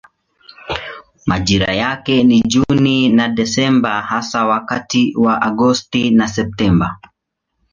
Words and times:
Majira 1.27 1.73
yake 1.73 2.23
ni 2.23 2.41
Juni 2.41 3.09
na 3.09 3.27
Desemba 3.29 4.01
hasa 4.01 4.45
wakati 4.45 5.13
wa 5.17 5.41
Agosti 5.41 6.11
na 6.11 6.27
Septemba. 6.27 6.99